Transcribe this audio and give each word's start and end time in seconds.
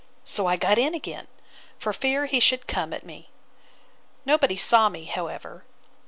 So 0.23 0.47
I 0.47 0.55
got 0.55 0.79
in 0.79 0.95
again, 0.95 1.27
for 1.77 1.93
fear 1.93 2.25
he 2.25 2.39
should 2.39 2.65
come 2.65 2.91
at 2.91 3.05
me. 3.05 3.29
Nobody 4.25 4.55
saw 4.55 4.89
me, 4.89 5.05
however. 5.05 5.63